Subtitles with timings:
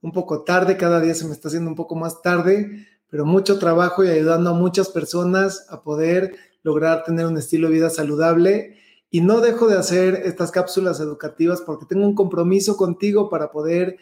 [0.00, 3.58] un poco tarde, cada día se me está haciendo un poco más tarde, pero mucho
[3.58, 8.76] trabajo y ayudando a muchas personas a poder lograr tener un estilo de vida saludable.
[9.10, 13.96] Y no dejo de hacer estas cápsulas educativas porque tengo un compromiso contigo para poder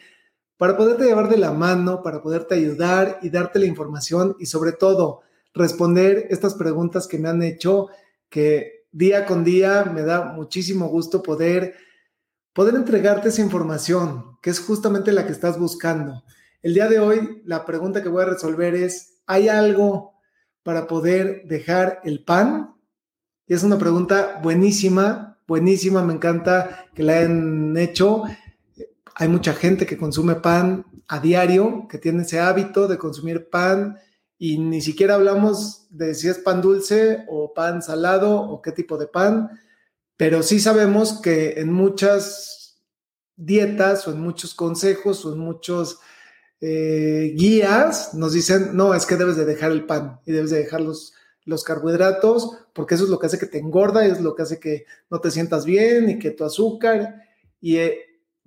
[0.57, 4.71] para poderte llevar de la mano, para poderte ayudar y darte la información y sobre
[4.71, 5.21] todo
[5.53, 7.87] responder estas preguntas que me han hecho
[8.29, 11.75] que día con día me da muchísimo gusto poder
[12.55, 16.23] poder entregarte esa información, que es justamente la que estás buscando.
[16.63, 20.13] El día de hoy, la pregunta que voy a resolver es, ¿hay algo
[20.63, 22.73] para poder dejar el pan?
[23.45, 28.23] Y es una pregunta buenísima, buenísima, me encanta que la hayan hecho.
[29.15, 33.97] Hay mucha gente que consume pan a diario, que tiene ese hábito de consumir pan
[34.37, 38.97] y ni siquiera hablamos de si es pan dulce o pan salado o qué tipo
[38.97, 39.49] de pan
[40.17, 42.81] pero sí sabemos que en muchas
[43.35, 45.99] dietas o en muchos consejos o en muchos
[46.61, 50.59] eh, guías nos dicen, no, es que debes de dejar el pan y debes de
[50.59, 51.13] dejar los,
[51.63, 54.85] carbohidratos porque eso es lo que hace que te engorda es lo que hace que
[55.11, 57.21] no te sientas bien y que tu azúcar.
[57.61, 57.99] Y eh,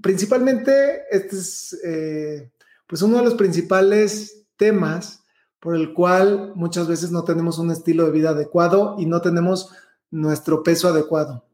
[0.02, 2.50] principalmente este es eh,
[2.86, 5.22] pues uno de los principales temas
[5.60, 9.70] por el cual muchas veces no tenemos un estilo de vida adecuado y no tenemos
[10.10, 11.47] nuestro peso adecuado.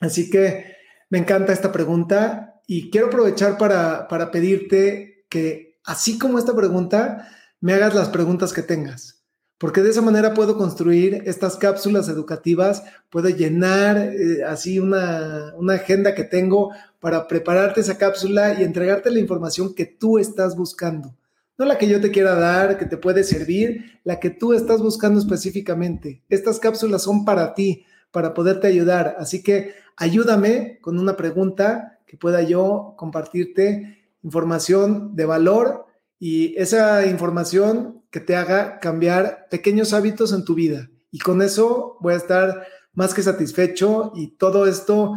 [0.00, 0.76] Así que
[1.10, 7.28] me encanta esta pregunta y quiero aprovechar para, pedirte que, así como esta pregunta,
[7.60, 9.24] me hagas las preguntas que tengas,
[9.58, 15.74] porque de esa manera puedo construir estas cápsulas educativas, puedo llenar eh, así una, una
[15.74, 21.14] agenda que tengo para prepararte esa cápsula y entregarte la información que tú estás buscando.
[21.58, 24.82] No la que yo te quiera dar, que te puede servir, la que tú estás
[24.82, 26.22] buscando específicamente.
[26.28, 29.16] Estas cápsulas son para ti, para poderte ayudar.
[29.18, 35.86] Así que ayúdame con una pregunta que pueda yo compartirte información de valor
[36.18, 40.88] y esa información que te haga cambiar pequeños hábitos en tu vida.
[41.10, 45.14] Y con eso voy a estar más que satisfecho y todo esto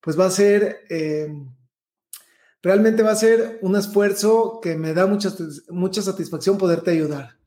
[0.00, 1.32] pues va a ser, eh,
[2.62, 5.30] realmente va a ser un esfuerzo que me da mucha,
[5.68, 7.38] mucha satisfacción poderte ayudar.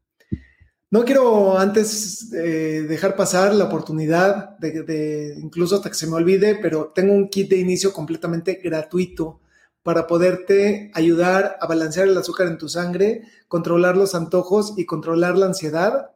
[0.96, 6.58] No quiero antes eh, dejar pasar la oportunidad de, incluso hasta que se me olvide,
[6.62, 9.42] pero tengo un kit de inicio completamente gratuito
[9.84, 15.38] para poderte ayudar a balancear el azúcar en tu sangre, controlar los antojos y controlar
[15.38, 16.12] la ansiedad,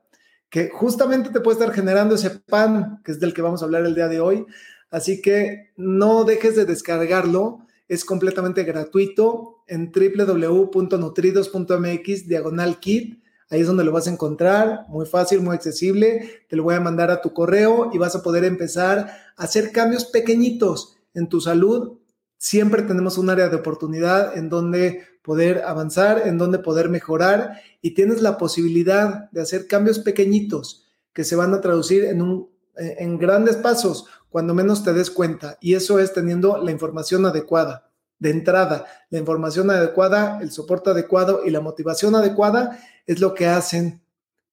[0.50, 3.86] que justamente te puede estar generando ese pan, que es del que vamos a hablar
[3.86, 4.46] el día de hoy.
[4.92, 13.68] Así que no dejes de descargarlo, es completamente gratuito en www.nutridos.mx diagonal kit Ahí es
[13.68, 16.44] donde lo vas a encontrar, muy fácil, muy accesible.
[16.48, 19.72] Te lo voy a mandar a tu correo y vas a poder empezar a hacer
[19.72, 21.98] cambios pequeñitos en tu salud.
[22.38, 27.96] Siempre tenemos un área de oportunidad en donde poder avanzar, en donde poder mejorar y
[27.96, 33.18] tienes la posibilidad de hacer cambios pequeñitos que se van a traducir en, un, en
[33.18, 35.58] grandes pasos cuando menos te des cuenta.
[35.60, 37.90] Y eso es teniendo la información adecuada
[38.20, 42.78] de entrada, la información adecuada, el soporte adecuado y la motivación adecuada
[43.10, 44.04] es lo que hacen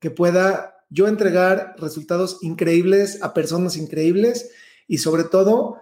[0.01, 4.51] que pueda yo entregar resultados increíbles a personas increíbles
[4.89, 5.77] y sobre todo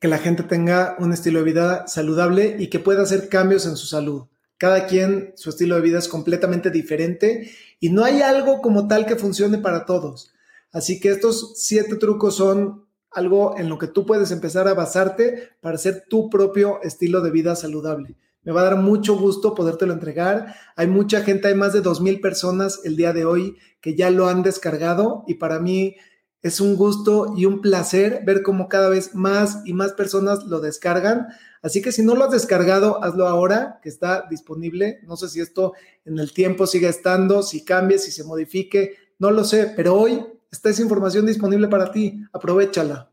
[0.00, 3.76] que la gente tenga un estilo de vida saludable y que pueda hacer cambios en
[3.76, 4.24] su salud.
[4.58, 7.48] Cada quien, su estilo de vida es completamente diferente
[7.78, 10.32] y no hay algo como tal que funcione para todos.
[10.72, 15.50] Así que estos siete trucos son algo en lo que tú puedes empezar a basarte
[15.60, 18.16] para hacer tu propio estilo de vida saludable.
[18.42, 20.54] Me va a dar mucho gusto podértelo entregar.
[20.76, 24.28] Hay mucha gente, hay más de 2.000 personas el día de hoy que ya lo
[24.28, 25.96] han descargado y para mí
[26.42, 30.60] es un gusto y un placer ver cómo cada vez más y más personas lo
[30.60, 31.28] descargan.
[31.62, 35.00] Así que si no lo has descargado, hazlo ahora, que está disponible.
[35.04, 35.74] No sé si esto
[36.06, 40.24] en el tiempo sigue estando, si cambie, si se modifique, no lo sé, pero hoy
[40.50, 43.10] está esa información disponible para ti, aprovechala.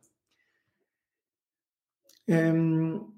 [2.26, 3.17] Em,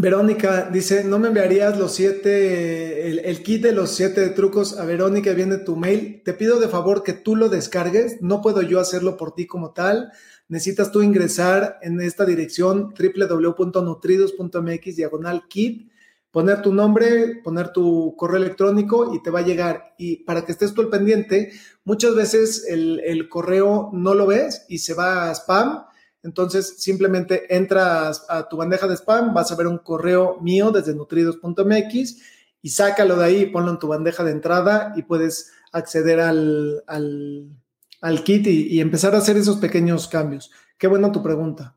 [0.00, 5.34] Verónica dice, ¿no me enviarías los siete, el, kit de los siete trucos a Verónica?
[5.34, 6.22] Viene tu mail.
[6.24, 8.22] Te pido de favor que tú lo descargues.
[8.22, 10.10] No puedo yo hacerlo por ti como tal.
[10.48, 15.92] Necesitas tú ingresar en esta dirección www.nutridos.mx diagonal kit.
[16.30, 19.94] poner tu nombre, poner tu correo electrónico y te va a llegar.
[19.98, 21.52] Y para que estés tú al pendiente,
[21.84, 25.89] muchas veces el, correo no lo ves y se va a spam.
[26.22, 30.94] Entonces simplemente entras a tu bandeja de spam, vas a ver un correo mío desde
[30.94, 32.16] nutridos.mx
[32.62, 36.84] y sácalo de ahí, ponlo en tu bandeja de entrada y puedes acceder al,
[38.24, 40.50] kit y empezar a hacer esos pequeños cambios.
[40.76, 41.76] Qué buena tu pregunta.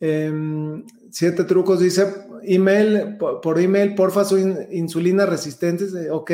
[0.00, 2.06] Em, siete trucos, dice
[2.42, 6.10] email, por, email, porfa, soy insulina resistente.
[6.10, 6.30] Ok,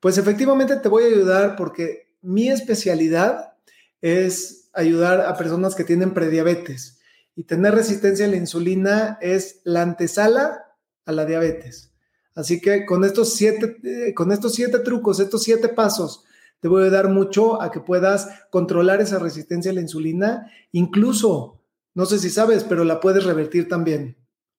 [0.00, 3.52] pues efectivamente te voy a ayudar porque mi especialidad
[4.00, 6.98] es ayudar a personas que tienen prediabetes
[7.34, 11.92] y tener resistencia a la insulina es la antesala a la diabetes.
[12.34, 16.24] Así que con estos siete, eh, con estos siete trucos, estos siete pasos,
[16.60, 21.62] te voy a ayudar mucho a que puedas controlar esa resistencia a la insulina, incluso
[21.94, 24.18] no sé si sabes, pero la puedes revertir también.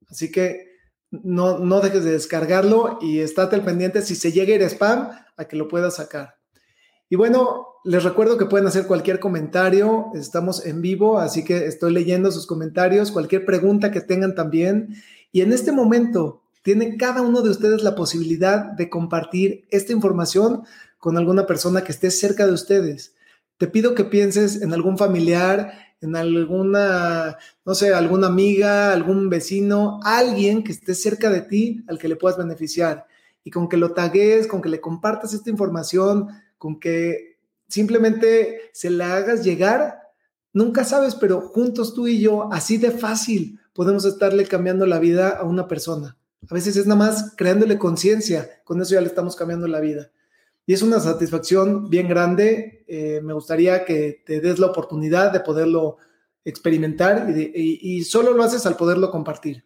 [0.10, 0.72] Así que
[1.12, 5.46] no, no dejes de descargarlo y estate al pendiente si se llega a spam a
[5.46, 6.37] que lo puedas sacar.
[7.10, 10.08] Y bueno, les recuerdo que pueden hacer cualquier comentario.
[10.14, 14.96] Estamos en vivo, así que estoy leyendo sus comentarios, cualquier pregunta que tengan también.
[15.32, 20.64] Y en este momento tiene cada uno de ustedes la posibilidad de compartir esta información
[20.98, 23.16] con alguna persona que esté cerca de ustedes.
[23.58, 25.72] Te pido que pienses en algún familiar,
[26.02, 31.98] en alguna, no sé, alguna amiga, algún vecino, alguien que esté cerca de ti al
[31.98, 33.06] que le puedas beneficiar.
[33.46, 36.28] Y con que lo tagues, con que le compartas esta información,
[36.58, 37.38] con que
[37.68, 40.00] simplemente se la hagas llegar,
[40.54, 45.30] nunca sabes, pero juntos tú y yo, así de fácil, podemos estarle cambiando la vida
[45.30, 46.18] a una persona.
[46.50, 50.12] A veces es nada más creándole conciencia, con eso ya le estamos cambiando la vida.
[50.66, 52.84] Y es una satisfacción bien grande.
[52.88, 55.98] Eh, me gustaría que te des la oportunidad de poderlo
[56.44, 59.66] experimentar y, solo lo haces al poderlo compartir.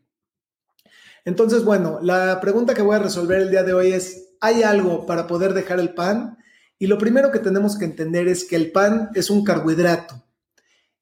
[1.25, 5.05] Entonces, bueno, la pregunta que voy a resolver el día de hoy es, ¿hay algo
[5.05, 6.37] para poder dejar el pan?
[6.81, 10.23] Y lo primero que tenemos que entender es que el pan es un carbohidrato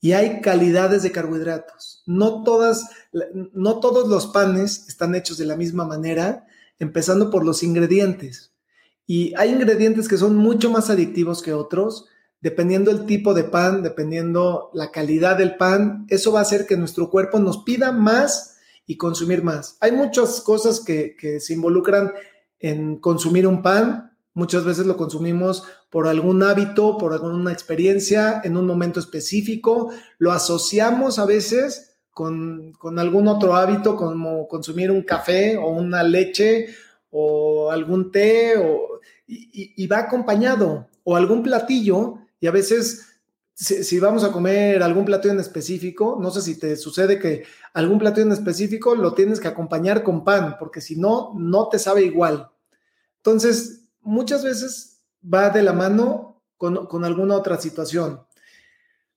[0.02, 2.04] y hay calidades de carbohidratos.
[2.06, 2.90] No, todas,
[3.54, 6.46] no todos los panes están hechos de la misma manera,
[6.80, 8.52] empezando por los ingredientes.
[9.08, 12.08] Y hay ingredientes que son mucho más adictivos que otros,
[12.42, 16.76] dependiendo el tipo de pan, dependiendo la calidad del pan, eso va a hacer que
[16.76, 19.78] nuestro cuerpo nos pida más y consumir más.
[19.80, 22.12] Hay muchas cosas que, se involucran
[22.60, 24.09] en consumir un pan.
[24.40, 29.92] Muchas veces lo consumimos por algún hábito, por alguna experiencia, en un momento específico.
[30.18, 36.04] Lo asociamos a veces con, con algún otro hábito, como consumir un café o una
[36.04, 36.68] leche
[37.10, 43.08] o algún té o, y, va acompañado o algún platillo y a veces
[43.54, 47.44] si, vamos a comer algún platillo en específico, no sé si te sucede que
[47.74, 51.78] algún platillo en específico lo tienes que acompañar con pan porque si no, no te
[51.78, 52.50] sabe igual.
[53.18, 53.79] Entonces,
[54.10, 58.22] muchas veces va de la mano con, con alguna otra situación.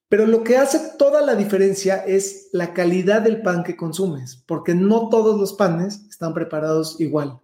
[0.09, 4.75] Pero lo que hace toda la diferencia es la calidad del pan que consumes, porque
[4.75, 7.41] no todos los panes están preparados igual.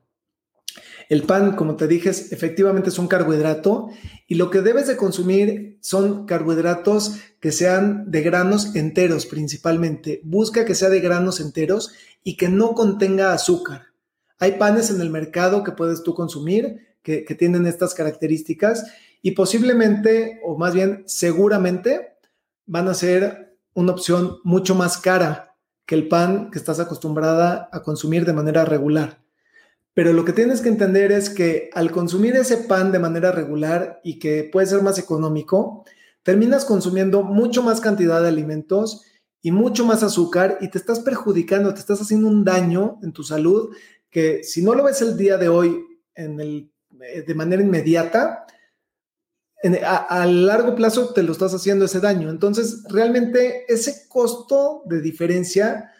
[1.08, 3.88] El pan, como te dije, efectivamente es un carbohidrato
[4.26, 10.20] y lo que debes de consumir son carbohidratos que sean de granos enteros principalmente.
[10.22, 11.92] Busca que sea de granos enteros
[12.22, 13.86] y que no contenga azúcar.
[14.38, 18.84] Hay panes en el mercado que puedes tú consumir que, tienen estas características
[19.22, 22.16] y posiblemente, o más bien seguramente,
[22.66, 27.82] van a ser una opción mucho más cara que el pan que estás acostumbrada a
[27.82, 29.22] consumir de manera regular.
[29.94, 34.00] Pero lo que tienes que entender es que al consumir ese pan de manera regular
[34.04, 35.84] y que puede ser más económico,
[36.22, 39.02] terminas consumiendo mucho más cantidad de alimentos
[39.40, 43.22] y mucho más azúcar y te estás perjudicando, te estás haciendo un daño en tu
[43.22, 43.74] salud
[44.10, 48.46] que si no lo ves el día de hoy en el, de manera inmediata,
[49.84, 52.30] a, a, largo plazo te lo estás haciendo ese daño.
[52.30, 55.92] Entonces, realmente ese costo de diferencia,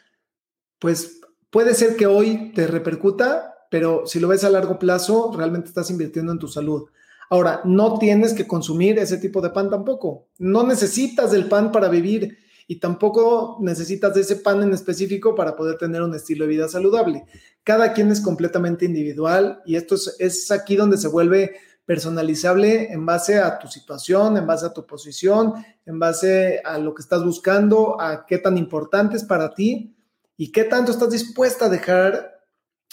[0.78, 5.68] pues puede ser que hoy te repercuta, pero si lo ves a largo plazo, realmente
[5.68, 6.88] estás invirtiendo en tu salud.
[7.30, 10.28] Ahora, no tienes que consumir ese tipo de pan tampoco.
[10.38, 12.38] No necesitas del pan para vivir
[12.70, 16.68] y tampoco necesitas de ese pan en específico para poder tener un estilo de vida
[16.68, 17.24] saludable.
[17.64, 21.56] Cada quien es completamente individual y esto es, aquí donde se vuelve
[21.86, 25.54] personalizable en base a tu situación, en base a tu posición,
[25.86, 29.96] en base a lo que estás buscando, a qué tan importante es para ti
[30.36, 32.44] y qué tanto estás dispuesta a dejar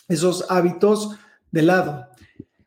[0.08, 1.18] esos hábitos
[1.52, 2.08] de lado.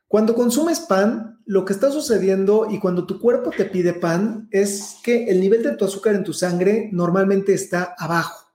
[0.08, 4.96] Cuando consumes pan, lo que está sucediendo y cuando tu cuerpo te pide pan es
[5.02, 8.46] que el nivel de tu azúcar en tu sangre normalmente está abajo.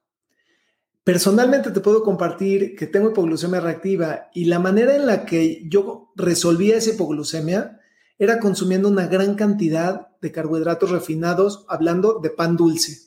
[1.03, 6.13] personalmente te puedo compartir que tengo hipoglucemia reactiva y la manera en la que yo
[6.15, 7.81] resolvía esa hipoglucemia
[8.17, 12.99] era consumiendo una gran cantidad de carbohidratos refinados, hablando de pan dulce.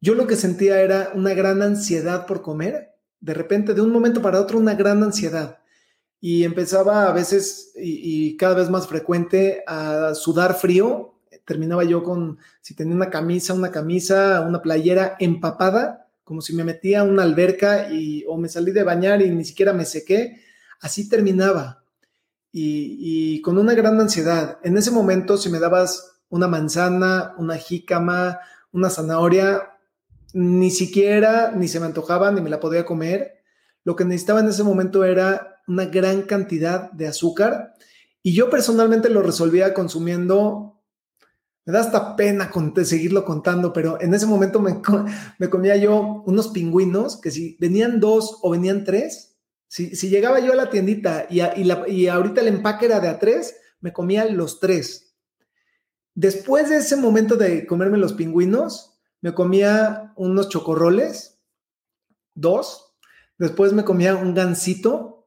[0.00, 4.22] Yo lo que sentía era una gran ansiedad por comer, de repente, de un momento
[4.22, 5.58] para otro, una gran ansiedad.
[6.26, 11.18] Y empezaba a veces, y, cada vez más frecuente, a sudar frío.
[11.44, 16.64] Terminaba yo con, si tenía una camisa, una camisa, una playera empapada, como si me
[16.64, 20.40] metía a una alberca y, o me salí de bañar y ni siquiera me sequé.
[20.80, 21.84] Así terminaba
[22.50, 24.60] y, con una gran ansiedad.
[24.62, 28.40] En ese momento, si me dabas una manzana, una jícama,
[28.72, 29.76] una zanahoria,
[30.32, 33.42] ni siquiera ni se me antojaba ni me la podía comer.
[33.84, 37.74] Lo que necesitaba en ese momento era una gran cantidad de azúcar
[38.22, 40.82] y yo personalmente lo resolvía consumiendo.
[41.66, 42.50] Me da hasta pena
[42.84, 44.80] seguirlo contando, pero en ese momento me,
[45.38, 49.34] me comía yo unos pingüinos que si venían dos o venían tres,
[49.74, 53.56] si, llegaba yo a la tiendita y, y, ahorita el empaque era de a tres,
[53.80, 55.16] me comía los tres.
[56.14, 61.40] Después de ese momento de comerme los pingüinos, me comía unos chocorroles,
[62.34, 62.94] dos.
[63.36, 65.23] Después me comía un gansito.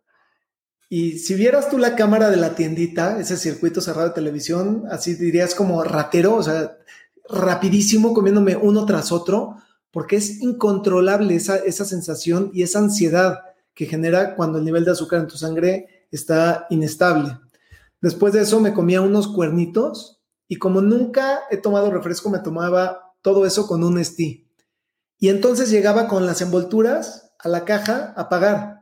[0.90, 5.16] Y si vieras tú la cámara de la tiendita, ese circuito cerrado de televisión, así
[5.16, 6.78] dirías como ratero, o sea,
[7.30, 9.58] rapidísimo comiéndome uno tras otro,
[9.92, 13.40] porque es incontrolable esa, esa sensación y esa ansiedad
[13.74, 17.38] que genera cuando el nivel de azúcar en tu sangre está inestable.
[18.02, 23.14] Después de eso me comía unos cuernitos y como nunca he tomado refresco, me tomaba
[23.22, 24.48] todo eso con un Stee.
[25.20, 28.77] Y entonces llegaba con las envolturas a la caja a pagar,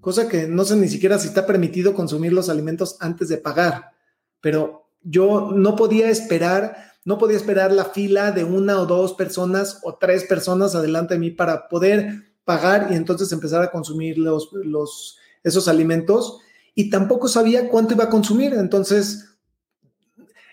[0.00, 3.92] cosa que no sé ni siquiera si está permitido consumir los alimentos antes de pagar,
[4.40, 9.80] pero yo no podía esperar, no podía esperar la fila de una o dos personas
[9.82, 14.50] o tres personas adelante de mí para poder pagar y entonces empezar a consumir los,
[14.52, 16.38] los, esos alimentos
[16.74, 18.54] y tampoco sabía cuánto iba a consumir.
[18.54, 19.26] Entonces,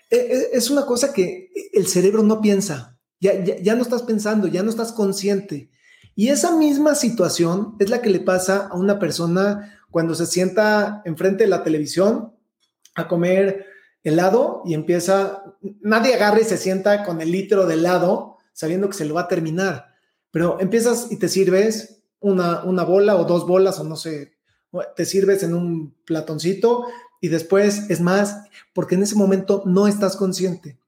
[0.09, 4.47] e, e, es una cosa que el cerebro no piensa, ya, ya, no estás pensando,
[4.47, 5.71] ya no estás consciente.
[6.17, 11.03] Y esa misma situación es la que le pasa a una persona cuando se sienta
[11.05, 12.33] enfrente de la televisión
[12.95, 13.67] a comer
[14.03, 15.43] helado y empieza,
[15.79, 19.21] nadie agarra y se sienta con el litro de helado sabiendo que se lo va
[19.21, 19.93] a terminar.
[20.31, 24.39] Pero empiezas y te sirves una, una bola o dos bolas o no sé,
[24.95, 26.87] te sirves en un platoncito
[27.21, 28.41] y después es más,
[28.73, 30.79] porque en ese momento no estás consciente.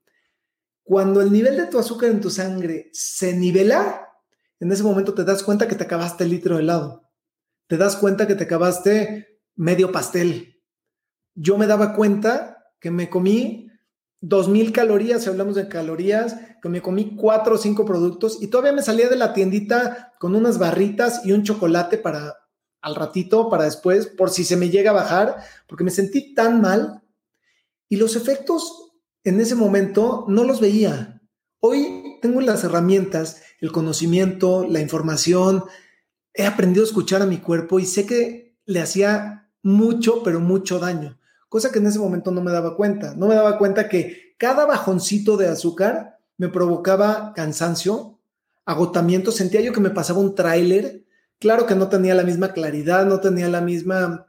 [0.82, 4.09] Cuando el nivel de tu azúcar en tu sangre se nivela,
[4.60, 7.10] en ese momento te das cuenta que te acabaste el litro de helado.
[7.66, 10.62] Te das cuenta que te acabaste medio pastel.
[11.34, 13.68] Yo me daba cuenta que me comí
[14.20, 18.72] 2000 calorías, si hablamos de calorías, que me comí cuatro o cinco productos y todavía
[18.72, 22.36] me salía de la tiendita con unas barritas y un chocolate para
[22.82, 25.36] al ratito, para después, por si se me llega a bajar,
[25.66, 27.02] porque me sentí tan mal
[27.88, 28.92] y los efectos
[29.24, 31.20] en ese momento no los veía.
[31.60, 35.64] Hoy tengo las herramientas, el conocimiento, la información,
[36.34, 40.78] he aprendido a escuchar a mi cuerpo y sé que le hacía mucho, pero mucho
[40.78, 43.14] daño cosa que en ese momento no me daba cuenta.
[43.14, 48.20] No me daba cuenta que cada bajoncito de azúcar me provocaba cansancio,
[48.64, 51.04] agotamiento, sentía yo que me pasaba un tráiler.
[51.40, 54.26] Claro que no tenía la misma claridad, no tenía la misma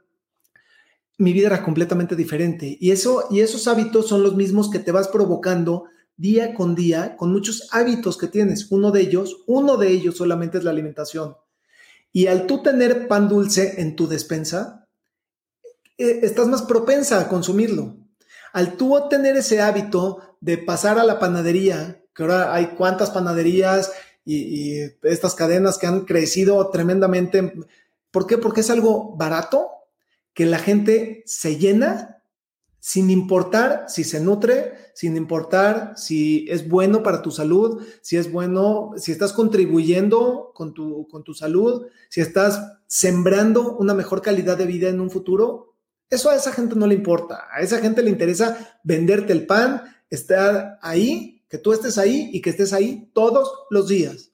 [1.18, 4.90] mi vida era completamente diferente y eso y esos hábitos son los mismos que te
[4.90, 5.84] vas provocando
[6.16, 8.70] día con día con muchos hábitos que tienes.
[8.70, 11.36] Uno de ellos, uno de ellos solamente es la alimentación.
[12.12, 14.86] Y al tú tener pan dulce en tu despensa,
[15.98, 17.96] eh, estás más propensa a consumirlo.
[18.52, 23.92] Al tú tener ese hábito de pasar a la panadería, que ahora hay cuantas panaderías
[24.24, 27.52] y, estas cadenas que han crecido tremendamente.
[28.10, 28.36] ¿Por qué?
[28.38, 29.70] Porque es algo barato,
[30.34, 32.11] que la gente se llena
[32.84, 38.32] sin importar si se nutre, sin importar si es bueno para tu salud, si es
[38.32, 44.58] bueno, si estás contribuyendo con tu, con tu salud, si estás sembrando una mejor calidad
[44.58, 45.76] de vida en un futuro,
[46.10, 47.46] eso a esa gente no le importa.
[47.52, 52.42] A esa gente le interesa venderte el pan, estar ahí, que tú estés ahí y
[52.42, 54.32] que estés ahí todos los días.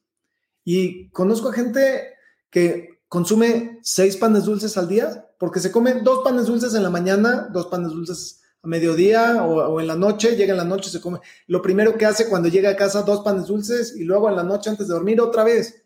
[0.65, 2.15] Y conozco a gente
[2.49, 6.89] que consume seis panes dulces al día porque se come dos panes dulces en la
[6.89, 10.99] mañana, dos panes dulces a mediodía o, en la noche, llega en la noche, se
[10.99, 11.19] come.
[11.47, 14.43] Lo primero que hace cuando llega a casa, dos panes dulces y luego en la
[14.43, 15.83] noche antes de dormir otra vez.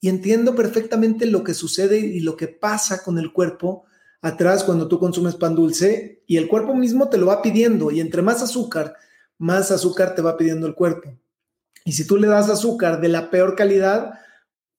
[0.00, 3.84] Y entiendo perfectamente lo que sucede y lo que pasa con el cuerpo
[4.20, 8.00] atrás cuando tú consumes pan dulce y el cuerpo mismo te lo va pidiendo y
[8.00, 8.94] entre más azúcar,
[9.38, 11.16] más azúcar te va pidiendo el cuerpo.
[11.84, 14.12] Y si tú le das azúcar de la peor calidad,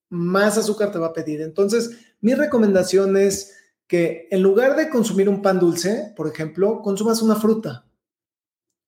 [0.09, 1.41] más azúcar te va a pedir.
[1.41, 3.53] Entonces, mi recomendación es
[3.93, 7.85] que en lugar de consumir un pan dulce, por ejemplo, consumas una fruta.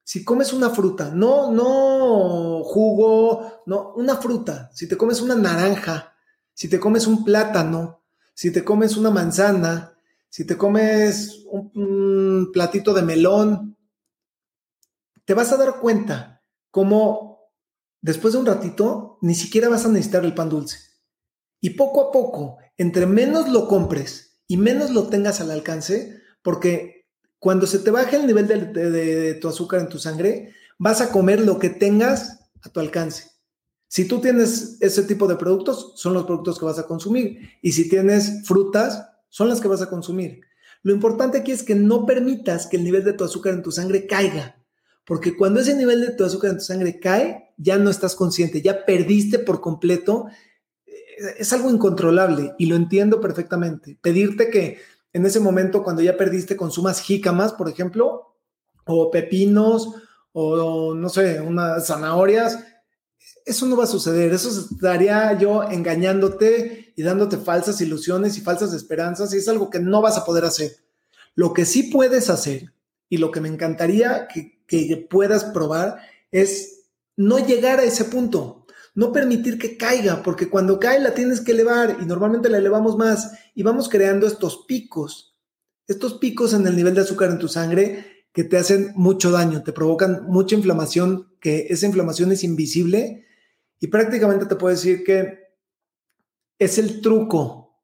[0.04, 4.72] Si comes una fruta, no, no jugo, no, una fruta.
[4.74, 6.16] Si te comes una naranja,
[6.56, 8.02] si te comes un plátano,
[8.34, 9.96] si te comes una manzana,
[10.28, 13.78] si te comes un, un platito de melón,
[15.24, 17.52] te vas a dar cuenta cómo
[18.02, 20.80] después de un ratito ni siquiera vas a necesitar el pan dulce.
[21.62, 27.06] Y poco a poco, entre menos lo compres y menos lo tengas al alcance, porque
[27.40, 31.42] cuando se te baje el nivel de, tu azúcar en tu sangre, vas a comer
[31.42, 33.32] lo que tengas a tu alcance.
[33.88, 37.40] Si tú tienes ese tipo de productos, son los productos que vas a consumir.
[37.62, 40.42] Y si tienes frutas, son las que vas a consumir.
[40.82, 43.72] Lo importante aquí es que no permitas que el nivel de tu azúcar en tu
[43.72, 44.62] sangre caiga.
[45.06, 48.62] Porque cuando ese nivel de tu azúcar en tu sangre cae, ya no estás consciente,
[48.62, 50.28] ya perdiste por completo
[51.38, 53.98] es algo incontrolable y lo entiendo perfectamente.
[54.02, 54.80] Pedirte que
[55.14, 58.36] en ese momento, cuando ya perdiste, consumas jícamas, por ejemplo,
[58.86, 59.90] o pepinos,
[60.34, 62.60] o no sé, unas zanahorias,
[63.46, 64.34] eso no va a suceder.
[64.34, 69.80] Eso estaría yo engañándote y dándote falsas ilusiones y falsas esperanzas, y es algo que
[69.80, 70.72] no vas a poder hacer.
[71.36, 72.74] Lo que sí puedes hacer,
[73.08, 76.00] y lo que me encantaría que, que puedas probar,
[76.32, 78.65] es no llegar a ese punto
[78.96, 82.98] no permitir que caiga, porque cuando cae la tienes que elevar y normalmente la elevamos
[82.98, 85.38] más y vamos creando estos picos,
[85.86, 89.64] estos picos en el nivel de azúcar en tu sangre que te hacen mucho daño,
[89.64, 93.25] te provocan mucha inflamación, que esa inflamación es invisible
[93.80, 95.40] y prácticamente te puedo decir que
[96.58, 97.82] es el truco,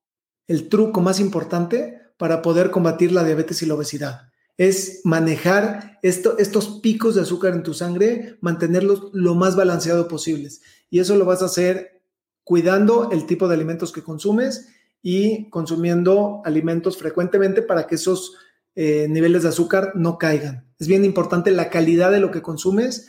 [0.48, 6.80] el truco más importante para poder combatir la diabetes y la obesidad es manejar estos
[6.82, 10.62] picos de azúcar en tu sangre, mantenerlos lo más balanceado posibles.
[10.92, 12.04] Y eso lo vas a hacer
[12.44, 14.68] cuidando el tipo de alimentos que consumes
[15.02, 18.36] y consumiendo alimentos frecuentemente para que esos
[18.76, 20.68] eh, niveles de azúcar no caigan.
[20.78, 23.08] Es bien importante la calidad de lo que consumes,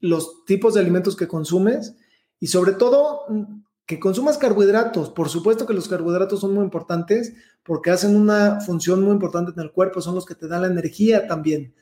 [0.00, 1.94] los tipos de alimentos que consumes
[2.40, 3.26] y sobre todo
[3.86, 5.10] que consumas carbohidratos.
[5.10, 9.60] Por supuesto que los carbohidratos son muy importantes porque hacen una función muy importante en
[9.60, 11.74] el cuerpo, son los que te dan la energía también,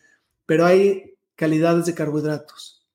[0.45, 2.87] pero hay calidades de carbohidratos.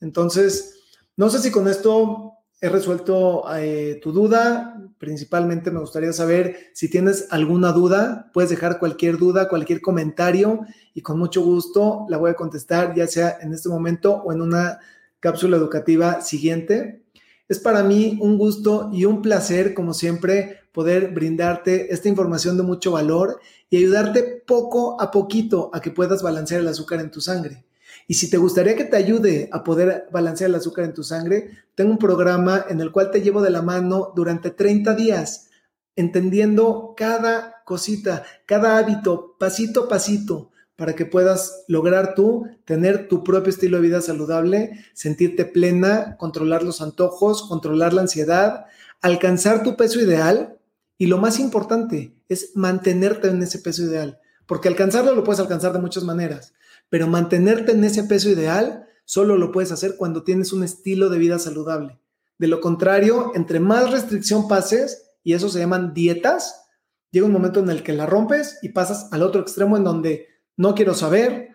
[0.00, 0.83] Entonces,
[1.16, 4.80] no sé si con esto he resuelto eh, tu duda.
[4.98, 10.60] Principalmente me gustaría saber si tienes alguna duda, puedes dejar cualquier duda, cualquier comentario
[10.94, 14.40] y con mucho gusto la voy a contestar, ya sea en este momento o en
[14.40, 14.80] una
[15.20, 17.02] cápsula educativa siguiente.
[17.48, 22.62] Es para mí un gusto y un placer, como siempre, poder brindarte esta información de
[22.62, 27.20] mucho valor y ayudarte poco a poquito a que puedas balancear el azúcar en tu
[27.20, 27.64] sangre.
[28.06, 31.50] Y si te gustaría que te ayude a poder balancear el azúcar en tu sangre,
[31.74, 35.48] tengo un programa en el cual te llevo de la mano durante 30 días,
[35.96, 43.22] entendiendo cada cosita, cada hábito, pasito a pasito, para que puedas lograr tú tener tu
[43.22, 48.66] propio estilo de vida saludable, sentirte plena, controlar los antojos, controlar la ansiedad,
[49.00, 50.58] alcanzar tu peso ideal
[50.98, 55.72] y lo más importante es mantenerte en ese peso ideal, porque alcanzarlo lo puedes alcanzar
[55.72, 56.54] de muchas maneras,
[56.94, 61.18] pero mantenerte en ese peso ideal solo lo puedes hacer cuando tienes un estilo de
[61.18, 61.98] vida saludable.
[62.38, 66.68] De lo contrario, entre más restricción pases, y eso se llaman dietas,
[67.10, 70.28] llega un momento en el que la rompes y pasas al otro extremo en donde
[70.56, 71.48] no quiero saber,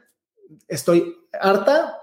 [0.68, 1.96] estoy harta,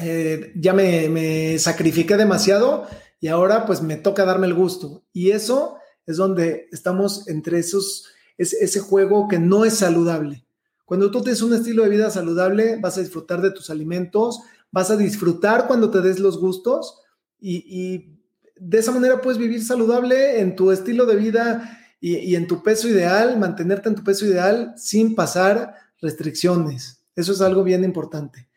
[0.00, 2.88] eh, ya me, me, sacrifiqué demasiado
[3.20, 5.04] y ahora pues me toca darme el gusto.
[5.12, 10.44] Y eso es donde estamos entre esos, ese juego que no es saludable.
[10.84, 14.90] Cuando tú tienes un estilo de vida saludable, vas a disfrutar de tus alimentos, vas
[14.90, 17.00] a disfrutar cuando te des los gustos
[17.40, 18.18] y, y
[18.56, 22.62] de esa manera puedes vivir saludable en tu estilo de vida y, y en tu
[22.62, 27.04] peso ideal, mantenerte en tu peso ideal sin pasar restricciones.
[27.16, 28.48] Eso es algo bien importante.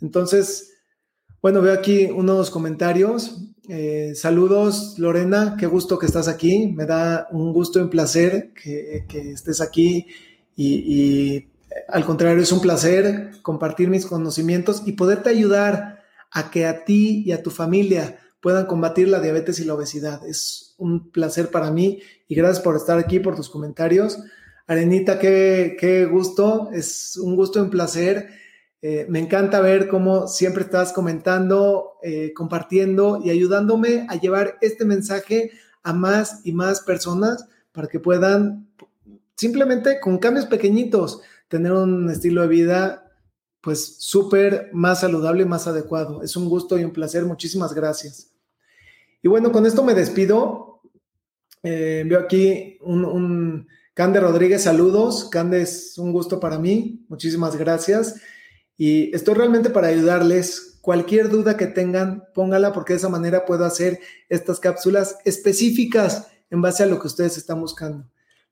[0.00, 0.74] Entonces,
[1.44, 3.38] bueno, veo aquí unos comentarios.
[3.68, 6.68] Eh, saludos, Lorena, qué gusto que estás aquí.
[6.68, 10.06] Me da un gusto y un placer que, estés aquí
[10.56, 11.48] y,
[11.88, 17.22] al contrario, es un placer compartir mis conocimientos y poderte ayudar a que a ti
[17.24, 20.26] y a tu familia puedan combatir la diabetes y la obesidad.
[20.26, 24.18] Es un placer para mí y gracias por estar aquí, por tus comentarios.
[24.66, 28.28] Arenita, qué, gusto, es un gusto y un placer.
[28.82, 34.84] Eh, me encanta ver cómo siempre estás comentando, eh, compartiendo y ayudándome a llevar este
[34.84, 38.68] mensaje a más y más personas para que puedan
[39.36, 41.22] simplemente con cambios pequeñitos
[41.54, 43.12] tener un estilo de vida
[43.60, 46.20] pues súper más saludable más adecuado.
[46.20, 47.24] Es un gusto y un placer.
[47.24, 48.32] Muchísimas gracias.
[49.22, 50.80] Y bueno, con esto me despido.
[51.62, 55.28] Eh, veo aquí un, un Cande Rodríguez, saludos.
[55.30, 57.06] Cande, es un gusto para mí.
[57.08, 58.16] Muchísimas gracias.
[58.76, 60.80] Y estoy realmente para ayudarles.
[60.80, 66.60] Cualquier duda que tengan, póngala porque de esa manera puedo hacer estas cápsulas específicas en
[66.60, 68.10] base a lo que ustedes están buscando.